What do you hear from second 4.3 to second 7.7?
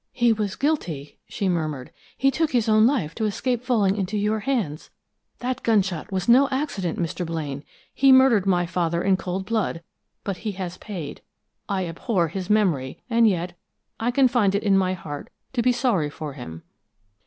hands! That gunshot was no accident, Mr. Blaine.